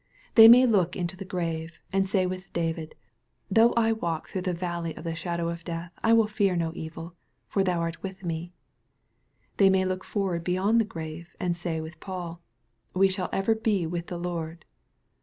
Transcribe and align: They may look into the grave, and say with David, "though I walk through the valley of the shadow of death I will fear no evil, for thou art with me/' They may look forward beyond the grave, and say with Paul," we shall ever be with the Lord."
They 0.33 0.47
may 0.47 0.65
look 0.65 0.95
into 0.95 1.15
the 1.15 1.25
grave, 1.29 1.79
and 1.93 2.09
say 2.09 2.25
with 2.25 2.51
David, 2.53 2.95
"though 3.51 3.71
I 3.73 3.91
walk 3.91 4.27
through 4.29 4.41
the 4.41 4.51
valley 4.53 4.95
of 4.97 5.03
the 5.03 5.13
shadow 5.13 5.49
of 5.49 5.63
death 5.63 5.91
I 6.03 6.11
will 6.11 6.25
fear 6.25 6.55
no 6.55 6.71
evil, 6.73 7.13
for 7.47 7.63
thou 7.63 7.81
art 7.81 8.01
with 8.01 8.21
me/' 8.21 8.51
They 9.57 9.69
may 9.69 9.85
look 9.85 10.03
forward 10.03 10.43
beyond 10.43 10.81
the 10.81 10.85
grave, 10.85 11.35
and 11.39 11.55
say 11.55 11.79
with 11.81 11.99
Paul," 11.99 12.41
we 12.95 13.09
shall 13.09 13.29
ever 13.31 13.53
be 13.53 13.85
with 13.85 14.07
the 14.07 14.17
Lord." 14.17 14.65